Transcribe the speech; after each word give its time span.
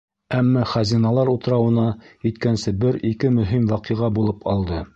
Әммә 0.35 0.61
Хазиналар 0.69 1.29
утрауына 1.33 1.85
еткәнсе 2.29 2.73
бер-ике 2.85 3.31
мөһим 3.37 3.69
ваҡиға 3.75 4.11
булып 4.17 4.49
алды. 4.55 4.81